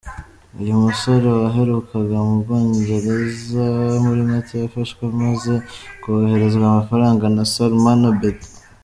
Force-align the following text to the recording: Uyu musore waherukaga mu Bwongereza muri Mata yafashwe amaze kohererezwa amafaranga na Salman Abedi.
Uyu 0.61 0.75
musore 0.83 1.27
waherukaga 1.39 2.17
mu 2.27 2.35
Bwongereza 2.41 3.65
muri 4.05 4.21
Mata 4.29 4.53
yafashwe 4.63 5.01
amaze 5.11 5.53
kohererezwa 6.01 6.63
amafaranga 6.67 7.23
na 7.35 7.43
Salman 7.53 8.01
Abedi. 8.11 8.47